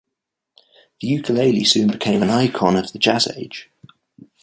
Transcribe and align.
The 0.99 1.09
ukulele 1.09 1.63
soon 1.63 1.89
became 1.89 2.23
an 2.23 2.31
icon 2.31 2.75
of 2.75 2.91
the 2.91 2.97
Jazz 2.97 3.27
Age. 3.37 3.69